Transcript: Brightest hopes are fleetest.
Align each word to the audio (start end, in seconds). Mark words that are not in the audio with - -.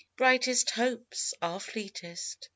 Brightest 0.17 0.71
hopes 0.71 1.35
are 1.43 1.59
fleetest. 1.59 2.49